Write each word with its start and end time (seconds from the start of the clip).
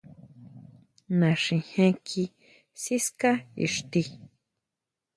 Naxijén 1.19 1.93
kí 2.07 2.23
siská 2.81 3.31
xti. 3.73 4.01